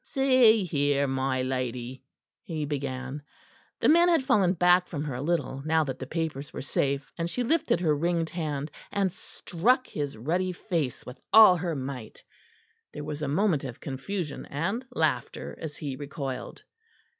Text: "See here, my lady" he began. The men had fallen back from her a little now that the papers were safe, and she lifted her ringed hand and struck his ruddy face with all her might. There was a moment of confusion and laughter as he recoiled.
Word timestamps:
"See 0.03 0.63
here, 0.63 1.05
my 1.05 1.43
lady" 1.43 2.01
he 2.41 2.65
began. 2.65 3.21
The 3.81 3.87
men 3.87 4.09
had 4.09 4.23
fallen 4.23 4.53
back 4.53 4.87
from 4.87 5.03
her 5.03 5.13
a 5.13 5.21
little 5.21 5.61
now 5.63 5.83
that 5.83 5.99
the 5.99 6.07
papers 6.07 6.51
were 6.51 6.63
safe, 6.63 7.11
and 7.19 7.29
she 7.29 7.43
lifted 7.43 7.79
her 7.81 7.95
ringed 7.95 8.31
hand 8.31 8.71
and 8.91 9.11
struck 9.11 9.85
his 9.85 10.17
ruddy 10.17 10.53
face 10.53 11.05
with 11.05 11.19
all 11.31 11.55
her 11.57 11.75
might. 11.75 12.23
There 12.91 13.03
was 13.03 13.21
a 13.21 13.27
moment 13.27 13.63
of 13.63 13.79
confusion 13.79 14.47
and 14.47 14.83
laughter 14.89 15.55
as 15.61 15.77
he 15.77 15.95
recoiled. 15.95 16.63